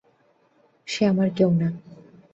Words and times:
সে 0.87 1.01
আমার 1.05 1.29
কেউ 1.37 1.49
না। 1.59 1.67